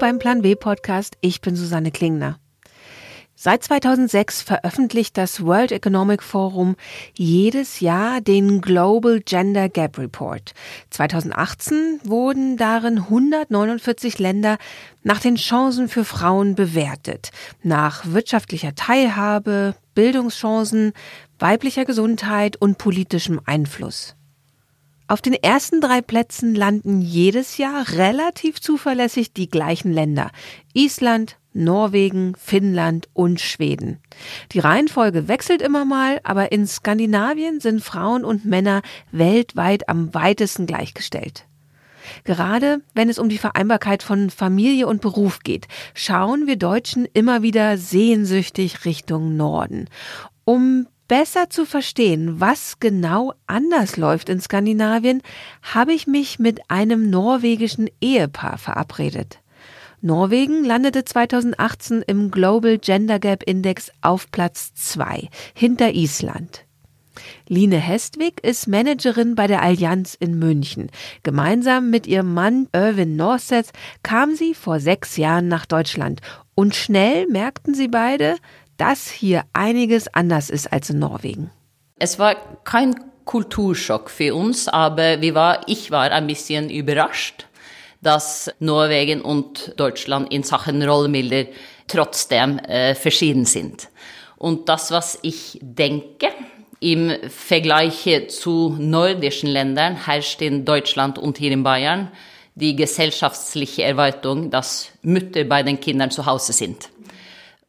[0.00, 2.38] Beim Plan B Podcast, ich bin Susanne Klingner.
[3.34, 6.76] Seit 2006 veröffentlicht das World Economic Forum
[7.12, 10.54] jedes Jahr den Global Gender Gap Report.
[10.88, 14.56] 2018 wurden darin 149 Länder
[15.02, 17.30] nach den Chancen für Frauen bewertet.
[17.62, 20.94] Nach wirtschaftlicher Teilhabe, Bildungschancen,
[21.38, 24.16] weiblicher Gesundheit und politischem Einfluss.
[25.10, 30.30] Auf den ersten drei Plätzen landen jedes Jahr relativ zuverlässig die gleichen Länder.
[30.72, 33.98] Island, Norwegen, Finnland und Schweden.
[34.52, 40.66] Die Reihenfolge wechselt immer mal, aber in Skandinavien sind Frauen und Männer weltweit am weitesten
[40.66, 41.44] gleichgestellt.
[42.22, 47.42] Gerade wenn es um die Vereinbarkeit von Familie und Beruf geht, schauen wir Deutschen immer
[47.42, 49.88] wieder sehnsüchtig Richtung Norden.
[50.44, 55.22] Um besser zu verstehen, was genau anders läuft in Skandinavien,
[55.60, 59.40] habe ich mich mit einem norwegischen Ehepaar verabredet.
[60.00, 66.64] Norwegen landete 2018 im Global Gender Gap Index auf Platz 2, hinter Island.
[67.48, 70.92] Line Hestwig ist Managerin bei der Allianz in München.
[71.24, 73.72] Gemeinsam mit ihrem Mann Irwin Norseth
[74.04, 76.20] kam sie vor sechs Jahren nach Deutschland.
[76.54, 78.36] Und schnell merkten sie beide,
[78.80, 81.50] dass hier einiges anders ist als in Norwegen.
[81.98, 82.94] Es war kein
[83.26, 87.46] Kulturschock für uns, aber wir war, ich war ein bisschen überrascht,
[88.00, 91.50] dass Norwegen und Deutschland in Sachen Rollenbilder
[91.88, 93.90] trotzdem äh, verschieden sind.
[94.38, 96.28] Und das, was ich denke,
[96.80, 102.10] im Vergleich zu nordischen Ländern herrscht in Deutschland und hier in Bayern
[102.54, 106.88] die gesellschaftliche Erwartung, dass Mütter bei den Kindern zu Hause sind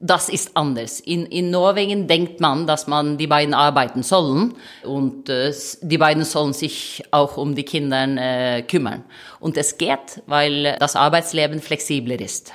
[0.01, 0.99] das ist anders.
[0.99, 6.25] In, in Norwegen denkt man, dass man die beiden arbeiten sollen und äh, die beiden
[6.25, 9.03] sollen sich auch um die Kinder äh, kümmern.
[9.39, 12.51] Und es geht, weil das Arbeitsleben flexibler ist.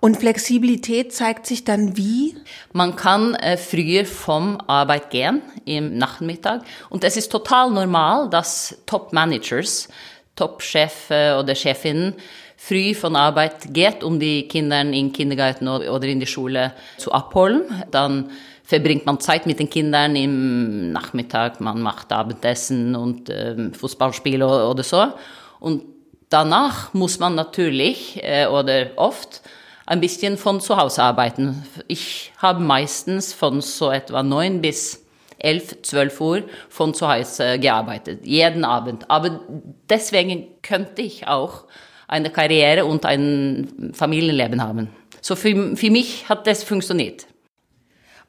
[0.00, 2.36] Und Flexibilität zeigt sich dann wie?
[2.72, 8.76] Man kann äh, früher vom Arbeit gehen im Nachmittag und es ist total normal, dass
[8.86, 9.88] Top-Managers,
[10.36, 12.14] Top-Chef oder Chefinnen
[12.64, 17.62] früh von Arbeit geht, um die Kinder in Kindergarten oder in die Schule zu abholen.
[17.90, 18.30] Dann
[18.62, 24.84] verbringt man Zeit mit den Kindern im Nachmittag, man macht Abendessen und äh, Fußballspiele oder
[24.84, 25.08] so.
[25.58, 25.82] Und
[26.28, 29.42] danach muss man natürlich äh, oder oft
[29.84, 31.66] ein bisschen von zu Hause arbeiten.
[31.88, 35.04] Ich habe meistens von so etwa neun bis
[35.38, 39.10] elf, zwölf Uhr von zu Hause gearbeitet, jeden Abend.
[39.10, 39.40] Aber
[39.90, 41.64] deswegen könnte ich auch
[42.12, 44.88] eine Karriere und ein Familienleben haben.
[45.20, 47.26] So für, für mich hat das funktioniert.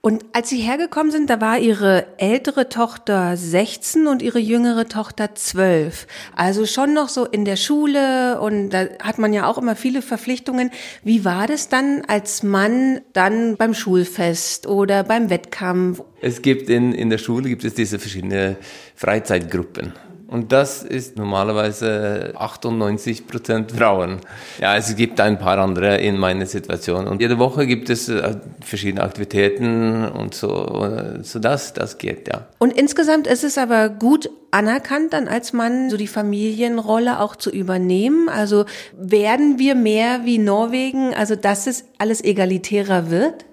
[0.06, 5.34] Und als Sie hergekommen sind, da war Ihre ältere Tochter 16 und Ihre jüngere Tochter
[5.34, 6.08] 12.
[6.36, 10.02] Also schon noch so in der Schule und da hat man ja auch immer viele
[10.02, 10.72] Verpflichtungen.
[11.06, 16.02] Wie war das dann als Mann dann beim Schulfest oder beim Wettkampf?
[16.20, 18.58] Es gibt in, in der Schule gibt es diese verschiedenen
[18.96, 19.94] Freizeitgruppen.
[20.34, 24.18] Und das ist normalerweise 98 Prozent Frauen.
[24.60, 27.06] Ja, es gibt ein paar andere in meiner Situation.
[27.06, 30.90] Und jede Woche gibt es äh, verschiedene Aktivitäten und so,
[31.22, 32.48] so das, das geht, ja.
[32.58, 37.52] Und insgesamt ist es aber gut anerkannt, dann als Mann so die Familienrolle auch zu
[37.52, 38.28] übernehmen.
[38.28, 38.66] Also
[38.98, 43.46] werden wir mehr wie Norwegen, also dass es alles egalitärer wird?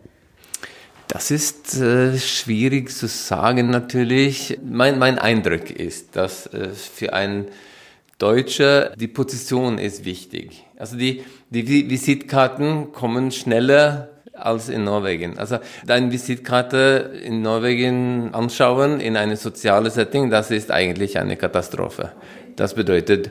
[1.11, 4.59] Das ist äh, schwierig zu sagen natürlich.
[4.65, 7.49] Mein, mein Eindruck ist, dass äh, für einen
[8.19, 10.65] Deutscher die Position ist wichtig.
[10.79, 15.37] Also die, die Visitkarten kommen schneller als in Norwegen.
[15.37, 22.13] Also deine Visitkarte in Norwegen anschauen in einem sozialen Setting, das ist eigentlich eine Katastrophe.
[22.55, 23.31] Das bedeutet,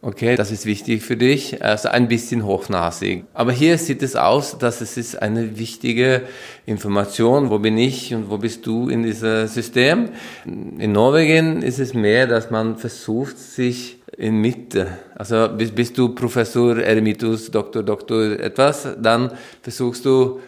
[0.00, 1.62] Okay, das ist wichtig für dich.
[1.62, 3.24] Also ein bisschen hochnasig.
[3.34, 6.22] Aber hier sieht es aus, dass es ist eine wichtige
[6.66, 7.50] Information.
[7.50, 10.10] Wo bin ich und wo bist du in diesem System?
[10.44, 14.98] In Norwegen ist es mehr, dass man versucht, sich in Mitte.
[15.16, 20.40] Also bist, bist du Professor, Eremitus, Doktor, Doktor, etwas, dann versuchst du,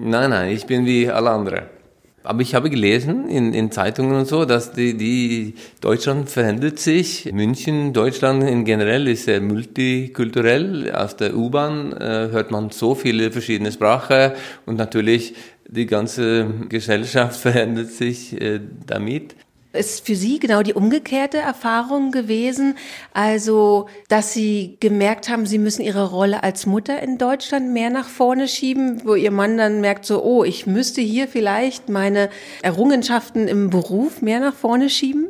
[0.00, 1.79] nein, nein, ich bin wie alle anderen.
[2.22, 7.30] Aber ich habe gelesen in, in Zeitungen und so, dass die, die Deutschland verändert sich.
[7.32, 10.92] München, Deutschland in generell ist sehr multikulturell.
[10.92, 14.32] Aus der U-Bahn äh, hört man so viele verschiedene Sprachen
[14.66, 15.34] und natürlich
[15.66, 19.34] die ganze Gesellschaft verändert sich äh, damit.
[19.72, 22.76] Ist für Sie genau die umgekehrte Erfahrung gewesen?
[23.14, 28.08] Also, dass Sie gemerkt haben, Sie müssen Ihre Rolle als Mutter in Deutschland mehr nach
[28.08, 32.30] vorne schieben, wo Ihr Mann dann merkt so, oh, ich müsste hier vielleicht meine
[32.62, 35.28] Errungenschaften im Beruf mehr nach vorne schieben?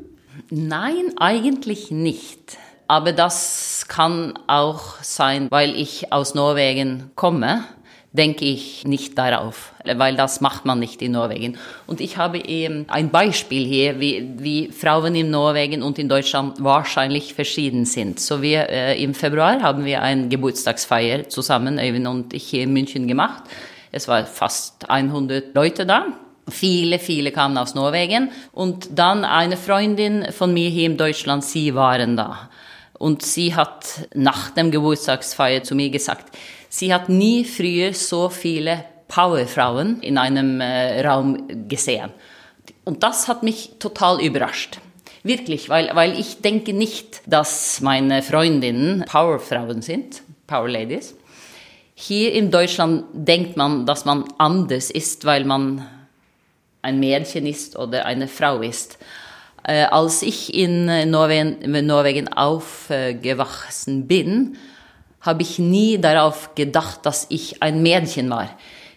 [0.48, 2.56] Nein, eigentlich nicht.
[2.88, 7.64] Aber das kann auch sein, weil ich aus Norwegen komme
[8.12, 11.56] denke ich nicht darauf, weil das macht man nicht in Norwegen.
[11.86, 16.62] Und ich habe eben ein Beispiel hier, wie, wie Frauen in Norwegen und in Deutschland
[16.62, 18.18] wahrscheinlich verschieden sind.
[18.18, 22.72] So wir äh, im Februar haben wir eine Geburtstagsfeier zusammen, Eugen und ich hier in
[22.72, 23.44] München gemacht.
[23.92, 26.06] Es war fast 100 Leute da.
[26.48, 28.30] Viele, viele kamen aus Norwegen.
[28.50, 32.50] Und dann eine Freundin von mir hier in Deutschland, sie waren da.
[32.98, 36.36] Und sie hat nach dem Geburtstagsfeier zu mir gesagt,
[36.72, 42.10] Sie hat nie früher so viele Powerfrauen in einem äh, Raum gesehen.
[42.84, 44.78] Und das hat mich total überrascht.
[45.24, 51.16] Wirklich, weil, weil ich denke nicht, dass meine Freundinnen Powerfrauen sind, Power Ladies.
[51.96, 55.84] Hier in Deutschland denkt man, dass man anders ist, weil man
[56.82, 58.96] ein Mädchen ist oder eine Frau ist.
[59.64, 64.56] Äh, als ich in Norwegen, Norwegen aufgewachsen bin,
[65.20, 68.48] habe ich nie darauf gedacht, dass ich ein Mädchen war.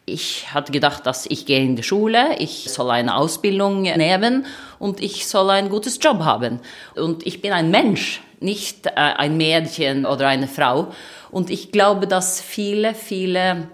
[0.05, 4.45] Ich hatte gedacht, dass ich gehe in die Schule, ich soll eine Ausbildung nehmen
[4.77, 6.59] und ich soll ein gutes Job haben.
[6.95, 10.87] Und ich bin ein Mensch, nicht äh, ein Mädchen oder eine Frau.
[11.31, 13.69] Und ich glaube, dass viele, viele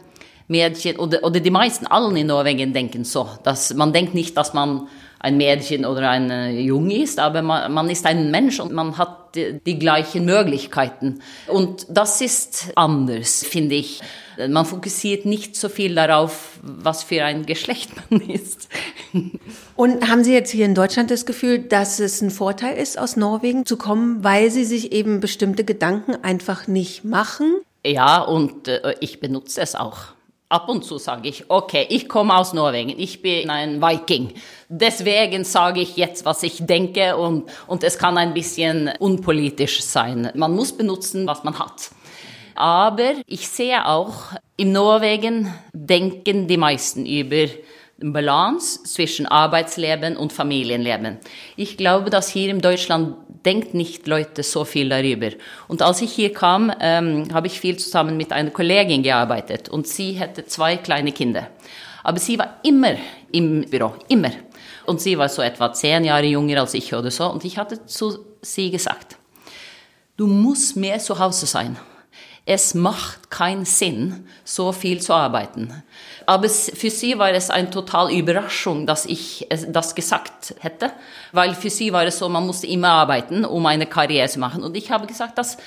[0.48, 4.54] Mädchen oder, oder die meisten allen in Norwegen denken so, dass man denkt nicht, dass
[4.54, 4.88] man
[5.20, 9.19] ein Mädchen oder ein Junge ist, aber man, man ist ein Mensch und man hat
[9.36, 11.22] die, die, gleichen Möglichkeiten.
[11.48, 14.02] Und das ist anders, finde ich.
[14.48, 18.70] Man fokussiert nicht so viel darauf, was für ein Geschlecht man ist.
[19.76, 23.16] Und haben Sie jetzt hier in Deutschland das Gefühl, dass es ein Vorteil ist, aus
[23.16, 27.62] Norwegen zu kommen, weil Sie sich eben bestimmte Gedanken einfach nicht machen?
[27.86, 30.14] Ja, und äh, ich benutze es auch.
[30.52, 34.34] Ab und zu sage ich, okay, ich komme aus Norwegen, ich bin ein Viking.
[34.68, 40.32] Deswegen sage ich jetzt, was ich denke und, und es kann ein bisschen unpolitisch sein.
[40.34, 41.92] Man muss benutzen, was man hat.
[42.56, 47.46] Aber ich sehe auch, in Norwegen denken die meisten über
[48.02, 51.20] Balance zwischen Arbeitsleben und Familienleben.
[51.58, 55.30] Ich glaube, dass hier in Deutschland denkt nicht Leute so viel darüber.
[55.68, 59.88] Und als ich hier kam, ähm, habe ich viel zusammen mit einer Kollegin gearbeitet und
[59.88, 61.48] sie hatte zwei kleine Kinder.
[62.04, 62.96] Aber sie war immer
[63.32, 64.32] im Büro, immer.
[64.86, 67.30] Und sie war so etwa zehn Jahre jünger als ich oder so.
[67.30, 69.18] Und ich hatte zu sie gesagt,
[70.18, 71.78] du musst mehr zu Hause sein.
[72.52, 75.84] Es macht keinen Sinn, so viel zu arbeiten.
[76.26, 80.92] Aber für sie war es eine total Überraschung, dass ich das gesagt hätte,
[81.32, 84.64] weil für sie war es so, man musste immer arbeiten, um eine Karriere zu machen.
[84.64, 85.58] Und ich habe gesagt, das,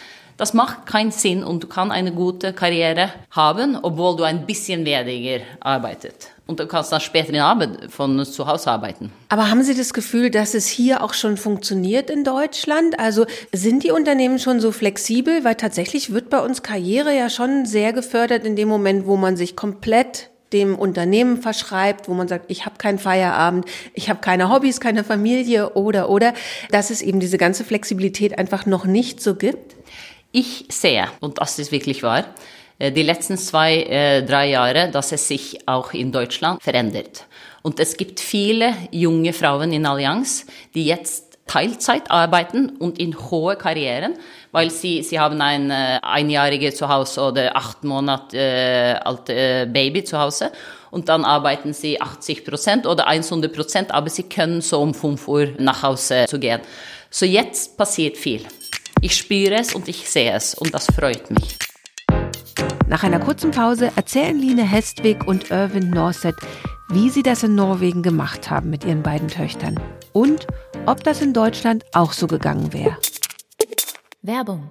[0.42, 4.84] das macht keinen Sinn und du kannst eine gute Karriere haben, obwohl du ein bisschen
[4.84, 6.32] weniger arbeitest.
[6.48, 9.12] Und du kannst dann später in Arbeit von zu Hause arbeiten.
[9.28, 12.98] Aber haben Sie das Gefühl, dass es hier auch schon funktioniert in Deutschland?
[12.98, 15.44] Also sind die Unternehmen schon so flexibel?
[15.44, 19.36] Weil tatsächlich wird bei uns Karriere ja schon sehr gefördert in dem Moment, wo man
[19.36, 23.64] sich komplett dem Unternehmen verschreibt, wo man sagt, ich habe keinen Feierabend,
[23.94, 26.34] ich habe keine Hobbys, keine Familie oder oder,
[26.72, 29.76] dass es eben diese ganze Flexibilität einfach noch nicht so gibt?
[30.32, 32.24] Ich sehe, und das ist wirklich wahr,
[32.78, 37.26] äh, die letzten zwei, äh, drei Jahre, dass es sich auch in Deutschland verändert.
[37.60, 43.56] Und es gibt viele junge Frauen in Allianz, die jetzt Teilzeit arbeiten und in hohe
[43.56, 44.14] Karrieren,
[44.52, 49.66] weil sie, sie haben ein äh, einjährige zu Hause oder acht Monate äh, alte äh,
[49.66, 50.50] Baby zu Hause
[50.90, 55.28] und dann arbeiten sie 80 Prozent oder 100 Prozent, aber sie können so um 5
[55.28, 56.60] Uhr nach Hause zu gehen.
[57.10, 58.46] So jetzt passiert viel.
[59.04, 61.58] Ich spüre es und ich sehe es und das freut mich.
[62.86, 66.36] Nach einer kurzen Pause erzählen Line Hestwig und Irvin Norset,
[66.88, 69.80] wie sie das in Norwegen gemacht haben mit ihren beiden Töchtern
[70.12, 70.46] und
[70.86, 72.96] ob das in Deutschland auch so gegangen wäre.
[74.22, 74.70] Werbung.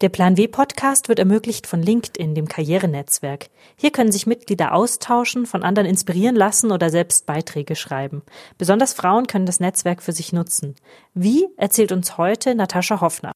[0.00, 3.46] Der Plan W Podcast wird ermöglicht von LinkedIn, dem Karrierenetzwerk.
[3.76, 8.22] Hier können sich Mitglieder austauschen, von anderen inspirieren lassen oder selbst Beiträge schreiben.
[8.58, 10.74] Besonders Frauen können das Netzwerk für sich nutzen.
[11.14, 13.30] Wie erzählt uns heute Natascha Hoffner.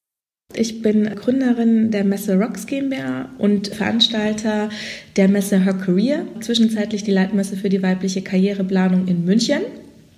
[0.52, 4.70] Ich bin Gründerin der Messe Rocks GmbH und Veranstalter
[5.14, 9.60] der Messe Her Career, zwischenzeitlich die Leitmesse für die weibliche Karriereplanung in München.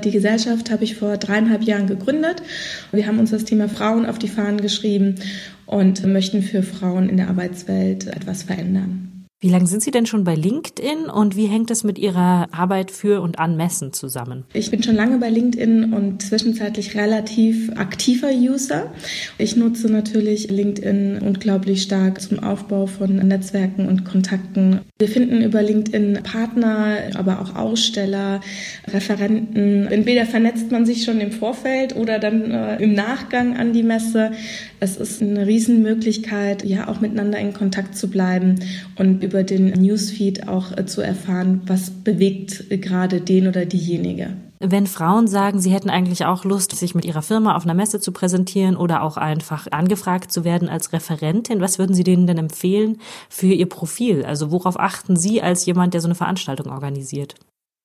[0.05, 2.43] Die Gesellschaft habe ich vor dreieinhalb Jahren gegründet.
[2.91, 5.17] Wir haben uns das Thema Frauen auf die Fahnen geschrieben
[5.71, 9.10] und möchten für Frauen in der Arbeitswelt etwas verändern.
[9.43, 12.91] Wie lange sind Sie denn schon bei LinkedIn und wie hängt es mit Ihrer Arbeit
[12.91, 14.45] für und an Messen zusammen?
[14.53, 18.93] Ich bin schon lange bei LinkedIn und zwischenzeitlich relativ aktiver User.
[19.39, 24.81] Ich nutze natürlich LinkedIn unglaublich stark zum Aufbau von Netzwerken und Kontakten.
[24.99, 28.43] Wir finden über LinkedIn Partner, aber auch Aussteller,
[28.89, 29.87] Referenten.
[29.87, 34.33] Entweder vernetzt man sich schon im Vorfeld oder dann äh, im Nachgang an die Messe.
[34.81, 38.57] Es ist eine Riesenmöglichkeit, ja auch miteinander in Kontakt zu bleiben
[38.97, 44.31] und über den Newsfeed auch äh, zu erfahren, was bewegt gerade den oder diejenige.
[44.59, 48.01] Wenn Frauen sagen, sie hätten eigentlich auch Lust, sich mit ihrer Firma auf einer Messe
[48.01, 52.39] zu präsentieren oder auch einfach angefragt zu werden als Referentin, was würden Sie denen denn
[52.39, 54.25] empfehlen für Ihr Profil?
[54.25, 57.37] Also worauf achten Sie als jemand, der so eine Veranstaltung organisiert?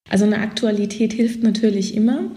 [0.09, 2.31] Also eine Aktualität hilft natürlich immer.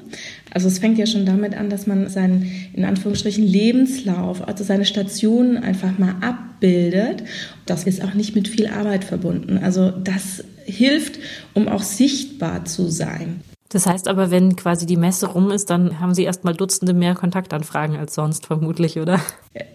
[0.51, 4.87] Also es fängt ja schon damit an, dass man seinen in Anführungsstrichen Lebenslauf, also seine
[4.87, 7.25] Stationen einfach mal abbildet.
[7.67, 9.59] Das ist auch nicht mit viel Arbeit verbunden.
[9.59, 11.19] Also das hilft,
[11.53, 13.41] um auch sichtbar zu sein.
[13.71, 17.15] Das heißt aber, wenn quasi die Messe rum ist, dann haben Sie erstmal Dutzende mehr
[17.15, 19.21] Kontaktanfragen als sonst vermutlich, oder?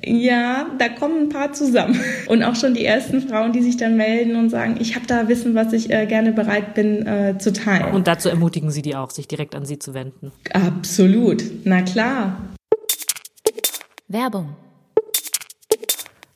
[0.03, 1.99] Ja, da kommen ein paar zusammen.
[2.27, 5.27] Und auch schon die ersten Frauen, die sich dann melden und sagen, ich habe da
[5.27, 7.93] Wissen, was ich äh, gerne bereit bin äh, zu teilen.
[7.93, 10.31] Und dazu ermutigen Sie die auch, sich direkt an Sie zu wenden.
[10.53, 12.37] Absolut, na klar.
[14.07, 14.55] Werbung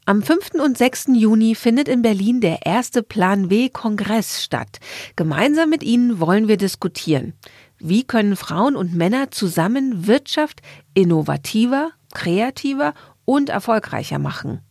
[0.08, 0.52] am 5.
[0.64, 1.08] und 6.
[1.16, 4.80] Juni findet in Berlin der erste Plan W Kongress statt.
[5.18, 7.34] Gemeinsam mit Ihnen wollen wir diskutieren.
[7.78, 10.62] Wie können Frauen und Männer zusammen Wirtschaft
[10.94, 12.94] innovativer, kreativer
[13.26, 14.62] und erfolgreicher machen?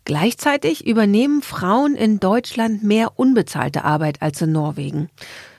[0.04, 5.10] Gleichzeitig übernehmen Frauen in Deutschland mehr unbezahlte Arbeit als in Norwegen.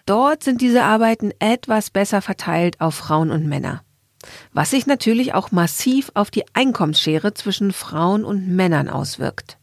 [0.06, 3.82] Dort sind diese Arbeiten etwas besser verteilt auf Frauen und Männer.
[4.52, 9.58] Was sich natürlich auch massiv auf die Einkommensschere zwischen Frauen und Männern auswirkt.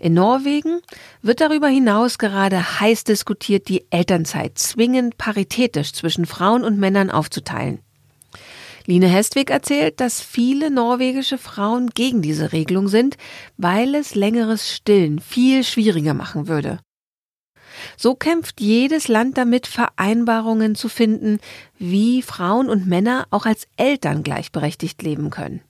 [0.00, 0.80] In Norwegen
[1.22, 7.80] wird darüber hinaus gerade heiß diskutiert, die Elternzeit zwingend paritätisch zwischen Frauen und Männern aufzuteilen.
[8.86, 13.16] Line Hestwig erzählt, dass viele norwegische Frauen gegen diese Regelung sind,
[13.56, 16.78] weil es längeres Stillen viel schwieriger machen würde.
[17.96, 21.38] So kämpft jedes Land damit, Vereinbarungen zu finden,
[21.78, 25.60] wie Frauen und Männer auch als Eltern gleichberechtigt leben können.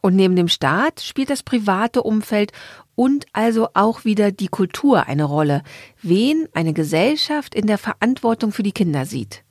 [0.00, 2.52] Und neben dem Staat spielt das private Umfeld
[2.94, 5.62] und also auch wieder die Kultur eine Rolle,
[6.02, 9.44] wen eine Gesellschaft in der Verantwortung für die Kinder sieht.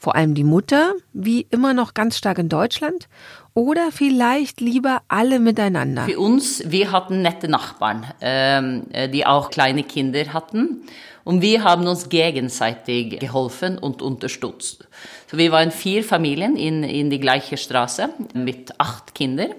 [0.00, 3.06] Vor allem die Mutter, wie immer noch ganz stark in Deutschland,
[3.52, 6.06] oder vielleicht lieber alle miteinander.
[6.06, 10.82] Für uns, wir hatten nette Nachbarn, ähm, äh, die auch kleine Kinder hatten.
[11.24, 14.88] Und wir haben uns gegenseitig geholfen und unterstützt.
[15.30, 19.54] So, wir waren vier Familien in, in die gleiche Straße mit acht Kindern.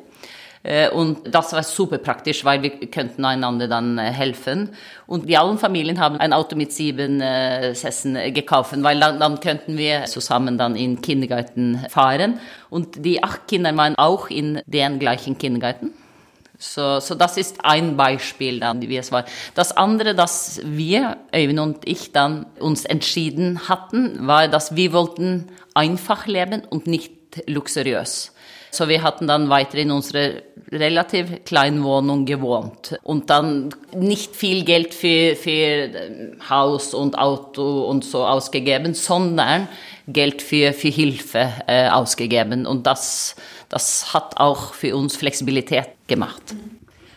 [0.63, 4.69] Äh, und das war super praktisch, weil wir könnten einander dann äh, helfen.
[5.07, 9.39] Und die allen Familien haben ein Auto mit sieben äh, Sässen gekauft, weil dann, dann
[9.39, 12.39] könnten wir zusammen dann in Kindergarten fahren.
[12.69, 15.93] Und die acht Kinder waren auch in den gleichen Kindergarten.
[16.61, 19.25] So, so das ist ein Beispiel dann, wie es war.
[19.55, 25.47] Das andere, dass wir, Øyvind und ich, dann uns entschieden hatten, war, dass wir wollten
[25.73, 27.13] einfach leben und nicht
[27.47, 28.33] luxuriös.
[28.69, 30.33] So wir hatten dann weiter in unserer
[30.71, 37.85] relativ kleinen Wohnung gewohnt und dann nicht viel Geld für, für äh, Haus und Auto
[37.85, 39.67] und so ausgegeben, sondern
[40.07, 42.65] Geld für, für Hilfe äh, ausgegeben.
[42.65, 43.35] Und das,
[43.71, 46.41] das hat auch für uns Flexibilität gemacht.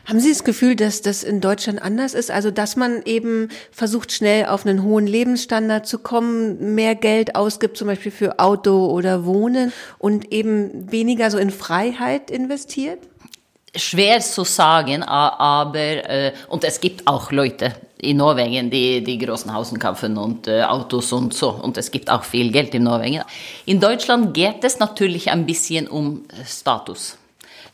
[0.07, 2.31] Haben Sie das Gefühl, dass das in Deutschland anders ist?
[2.31, 7.77] Also, dass man eben versucht, schnell auf einen hohen Lebensstandard zu kommen, mehr Geld ausgibt,
[7.77, 12.99] zum Beispiel für Auto oder Wohnen und eben weniger so in Freiheit investiert?
[13.75, 19.53] Schwer zu sagen, aber, äh, und es gibt auch Leute in Norwegen, die die großen
[19.53, 21.51] Hausen kaufen und äh, Autos und so.
[21.51, 23.23] Und es gibt auch viel Geld in Norwegen.
[23.67, 27.19] In Deutschland geht es natürlich ein bisschen um Status.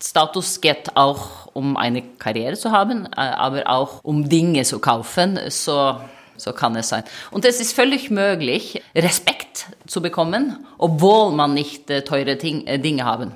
[0.02, 5.38] Status geht auch um eine Karriere zu haben, äh, aber auch um Dinge zu kaufen.
[5.48, 6.00] So,
[6.36, 7.04] so kann es sein.
[7.30, 13.32] Und es ist völlig möglich, Respekt zu bekommen, obwohl man nicht teure Dinge haben.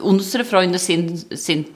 [0.00, 1.68] Unsere Freunde sind, sind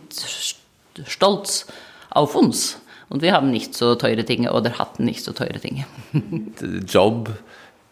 [1.07, 1.67] stolz
[2.11, 2.79] auf uns.
[3.13, 5.85] Und wir haben nicht so teure Dinge oder hatten nicht so teure Dinge.
[6.89, 7.29] Job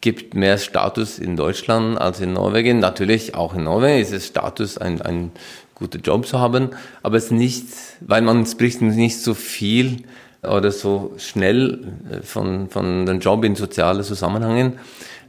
[0.00, 2.78] gibt mehr Status in Deutschland als in Norwegen.
[2.78, 5.30] Natürlich auch in Norwegen ist es Status ein, ein
[5.74, 6.70] gute Job zu haben,
[7.02, 7.66] aber es nicht,
[8.00, 10.04] weil man spricht nicht so viel
[10.42, 14.78] oder so schnell äh, von, von dem Job in soziale Zusammenhängen.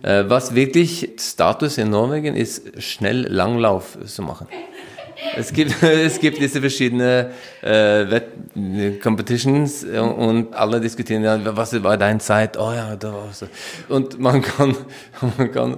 [0.04, 4.48] Äh, was wirklich Status in Norwegen ist, schnell Langlauf zu machen.
[5.36, 7.28] Es gibt, es gibt diese verschiedenen
[7.62, 8.22] äh,
[9.02, 12.58] Competitions und alle diskutieren, ja, was war deine Zeit?
[12.58, 13.48] Oh ja, da war so.
[13.90, 14.76] Und man kann,
[15.38, 15.78] man kann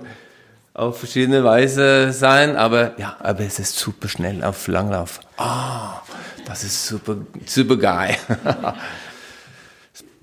[0.74, 5.20] auf verschiedene Weise sein, aber ja, aber es ist super schnell auf Langlauf.
[5.38, 6.14] Ah, oh,
[6.46, 8.18] das ist super, super geil.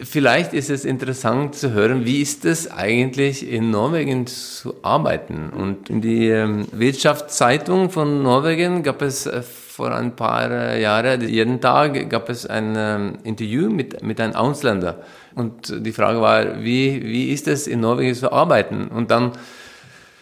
[0.02, 5.50] Vielleicht ist es interessant zu hören, wie ist es eigentlich in Norwegen zu arbeiten?
[5.50, 11.28] Und in die ähm, Wirtschaftszeitung von Norwegen gab es äh, vor ein paar äh, Jahren,
[11.28, 15.02] jeden Tag gab es ein ähm, Interview mit, mit einem Ausländer.
[15.34, 18.88] Und die Frage war, wie, wie ist es in Norwegen zu arbeiten?
[18.88, 19.32] Und dann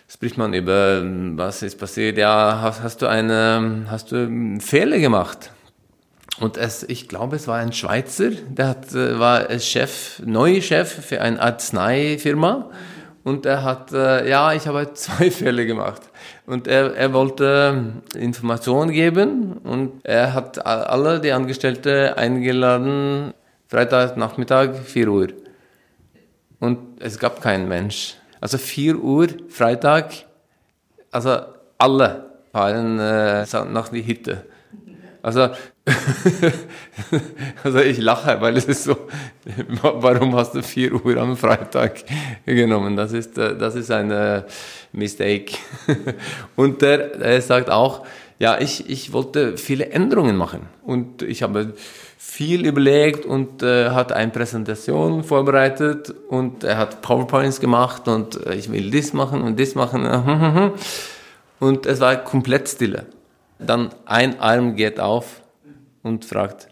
[0.09, 1.03] spricht man über,
[1.37, 5.53] was ist passiert, ja, hast, hast du eine, hast du Fehler gemacht?
[6.41, 11.05] Und es, ich glaube, es war ein Schweizer, der hat, äh, war Chef, neuer Chef
[11.05, 12.71] für eine Arzneifirma.
[13.25, 16.03] Und er hat, äh, ja, ich habe zwei Fälle gemacht.
[16.47, 23.35] Und er, er wollte Informationen geben und er hat alle die Angestellten eingeladen,
[23.67, 25.29] Freitagnachmittag, 4 Uhr.
[26.61, 28.17] Und es gab keinen Mensch.
[28.41, 30.13] Also 4 Uhr Freitag,
[31.11, 31.39] also
[31.77, 34.47] alle fahren äh, nach die Hütte.
[35.23, 35.51] Also,
[37.65, 38.97] also ich lache, weil es ist so,
[39.83, 42.05] warum hast du 4 Uhr am Freitag
[42.45, 42.97] genommen?
[42.97, 44.45] Das ist, äh, das ist eine
[44.93, 45.55] Mistake.
[46.57, 48.05] Und der, er sagt auch,
[48.39, 50.69] ja, ich, ich wollte viele Änderungen machen.
[50.85, 51.75] Und ich habe
[52.21, 58.55] viel überlegt und äh, hat eine Präsentation vorbereitet und er hat PowerPoints gemacht und äh,
[58.55, 60.05] ich will das machen und das machen.
[61.61, 63.07] Und es war komplett stille.
[63.59, 65.41] Dann ein Arm geht auf
[66.09, 66.69] und fragt,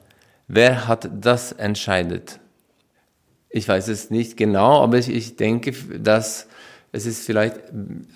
[0.48, 2.40] wer hat das entscheidet?
[3.50, 6.48] Ich weiß es nicht genau, aber ich, ich denke, dass
[6.92, 7.60] es ist vielleicht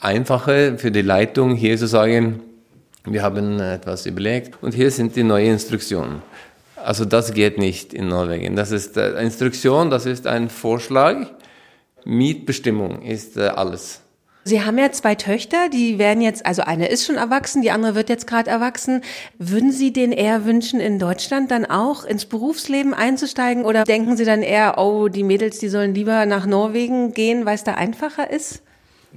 [0.00, 2.42] einfacher für die Leitung hier zu sagen,
[3.04, 6.22] wir haben etwas überlegt und hier sind die neuen Instruktionen.
[6.76, 8.56] Also das geht nicht in Norwegen.
[8.56, 11.26] Das ist äh, Instruktion, das ist ein Vorschlag.
[12.04, 14.00] Mietbestimmung ist äh, alles.
[14.42, 17.94] Sie haben ja zwei Töchter, die werden jetzt, also eine ist schon erwachsen, die andere
[17.94, 19.02] wird jetzt gerade erwachsen.
[19.38, 24.24] Würden Sie denen eher wünschen, in Deutschland dann auch ins Berufsleben einzusteigen oder denken Sie
[24.24, 28.30] dann eher, oh, die Mädels, die sollen lieber nach Norwegen gehen, weil es da einfacher
[28.30, 28.62] ist?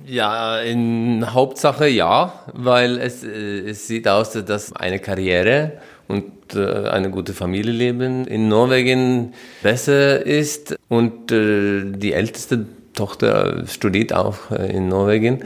[0.05, 5.73] Ja, in Hauptsache ja, weil es, äh, es sieht aus, dass eine Karriere
[6.07, 13.65] und äh, eine gute Familie leben in Norwegen besser ist und äh, die älteste Tochter
[13.67, 15.43] studiert auch in Norwegen.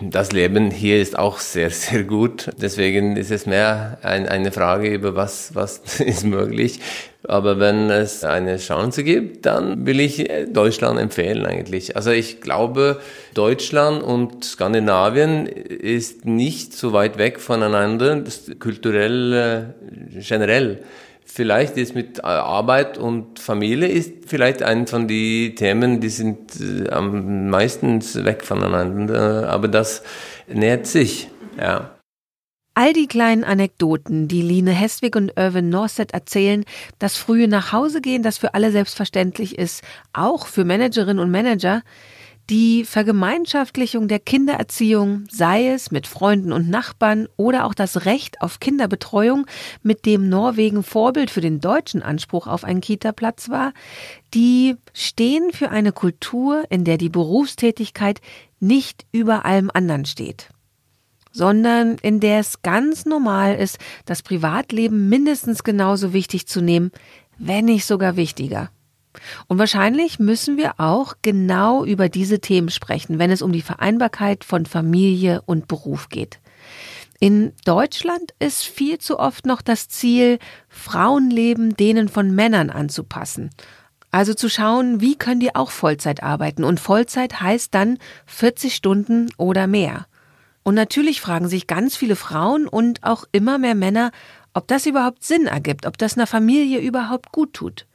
[0.00, 2.50] Das Leben hier ist auch sehr, sehr gut.
[2.60, 6.80] Deswegen ist es mehr ein, eine Frage über was, was ist möglich.
[7.24, 11.94] Aber wenn es eine Chance gibt, dann will ich Deutschland empfehlen eigentlich.
[11.96, 13.00] Also ich glaube,
[13.34, 18.22] Deutschland und Skandinavien ist nicht so weit weg voneinander,
[18.58, 19.74] kulturell
[20.14, 20.82] äh, generell.
[21.24, 26.90] Vielleicht ist mit Arbeit und Familie ist vielleicht ein von die Themen, die sind äh,
[26.90, 30.02] am meisten weg voneinander, aber das
[30.46, 31.96] nähert sich, ja.
[32.74, 36.64] All die kleinen Anekdoten, die Line Heswig und Irvin Norset erzählen,
[36.98, 39.82] das frühe Nachhausegehen, das für alle selbstverständlich ist,
[40.14, 41.82] auch für Managerinnen und Manager,
[42.50, 48.60] die Vergemeinschaftlichung der Kindererziehung, sei es mit Freunden und Nachbarn oder auch das Recht auf
[48.60, 49.46] Kinderbetreuung,
[49.82, 53.72] mit dem Norwegen Vorbild für den deutschen Anspruch auf einen Kita-Platz war,
[54.34, 58.20] die stehen für eine Kultur, in der die Berufstätigkeit
[58.60, 60.48] nicht über allem anderen steht
[61.34, 66.92] sondern in der es ganz normal ist, das Privatleben mindestens genauso wichtig zu nehmen,
[67.38, 68.70] wenn nicht sogar wichtiger.
[69.48, 74.44] Und wahrscheinlich müssen wir auch genau über diese Themen sprechen, wenn es um die Vereinbarkeit
[74.44, 76.40] von Familie und Beruf geht.
[77.20, 83.50] In Deutschland ist viel zu oft noch das Ziel, Frauenleben denen von Männern anzupassen.
[84.10, 86.64] Also zu schauen, wie können die auch Vollzeit arbeiten.
[86.64, 90.06] Und Vollzeit heißt dann 40 Stunden oder mehr.
[90.64, 94.10] Und natürlich fragen sich ganz viele Frauen und auch immer mehr Männer,
[94.52, 97.86] ob das überhaupt Sinn ergibt, ob das einer Familie überhaupt gut tut.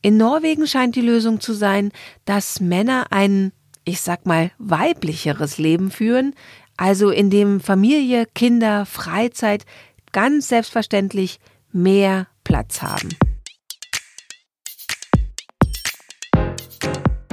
[0.00, 1.92] In Norwegen scheint die Lösung zu sein,
[2.24, 3.52] dass Männer ein,
[3.84, 6.34] ich sag mal, weiblicheres Leben führen,
[6.76, 9.64] also in dem Familie, Kinder, Freizeit
[10.12, 11.40] ganz selbstverständlich
[11.72, 13.08] mehr Platz haben.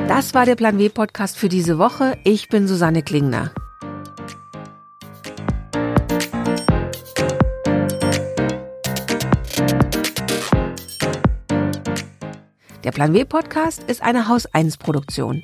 [0.07, 2.17] Das war der Plan W Podcast für diese Woche.
[2.23, 3.53] Ich bin Susanne Klingner.
[12.89, 15.43] Der Plan W Podcast ist eine Haus 1 Produktion.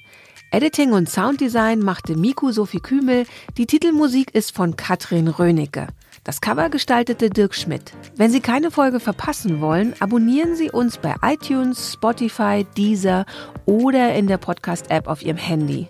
[0.50, 3.28] Editing und Sounddesign machte Miku Sophie Kümel.
[3.56, 5.86] Die Titelmusik ist von Katrin Rönecke.
[6.24, 7.94] Das Cover gestaltete Dirk Schmidt.
[8.16, 13.28] Wenn Sie keine Folge verpassen wollen, abonnieren Sie uns bei iTunes, Spotify, Deezer
[13.68, 15.88] oder in der Podcast-App auf Ihrem Handy.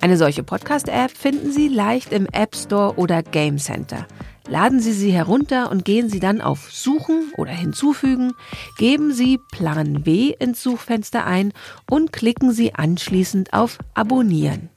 [0.00, 4.08] Eine solche Podcast-App finden Sie leicht im App Store oder Game Center.
[4.48, 8.32] Laden Sie sie herunter und gehen Sie dann auf Suchen oder Hinzufügen,
[8.78, 11.52] geben Sie Plan W ins Suchfenster ein
[11.88, 14.70] und klicken Sie anschließend auf Abonnieren.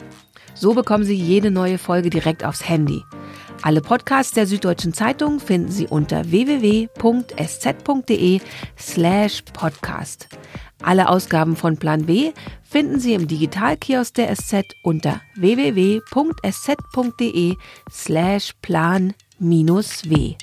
[0.53, 3.03] So bekommen Sie jede neue Folge direkt aufs Handy.
[3.63, 6.91] Alle Podcasts der Süddeutschen Zeitung finden Sie unter www.sz.de
[8.77, 10.27] slash podcast.
[10.81, 16.03] Alle Ausgaben von Plan W finden Sie im Digitalkiosk der SZ unter www.sz.de
[17.89, 20.35] slash plan w